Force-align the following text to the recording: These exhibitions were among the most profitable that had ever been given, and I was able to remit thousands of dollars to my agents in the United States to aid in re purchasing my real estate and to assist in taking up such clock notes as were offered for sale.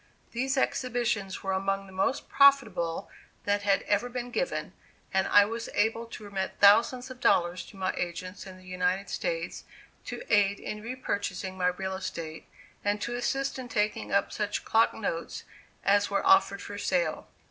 These 0.31 0.57
exhibitions 0.57 1.43
were 1.43 1.51
among 1.51 1.85
the 1.85 1.91
most 1.91 2.27
profitable 2.27 3.07
that 3.45 3.61
had 3.61 3.83
ever 3.83 4.09
been 4.09 4.31
given, 4.31 4.73
and 5.13 5.27
I 5.27 5.45
was 5.45 5.69
able 5.75 6.07
to 6.07 6.23
remit 6.23 6.53
thousands 6.59 7.11
of 7.11 7.19
dollars 7.19 7.63
to 7.65 7.77
my 7.77 7.93
agents 7.95 8.47
in 8.47 8.57
the 8.57 8.63
United 8.65 9.11
States 9.11 9.63
to 10.05 10.23
aid 10.33 10.59
in 10.59 10.81
re 10.81 10.95
purchasing 10.95 11.55
my 11.55 11.67
real 11.67 11.95
estate 11.95 12.47
and 12.83 12.99
to 12.99 13.13
assist 13.13 13.59
in 13.59 13.69
taking 13.69 14.11
up 14.11 14.31
such 14.31 14.65
clock 14.65 14.95
notes 14.95 15.43
as 15.85 16.09
were 16.09 16.25
offered 16.25 16.63
for 16.63 16.79
sale. 16.79 17.27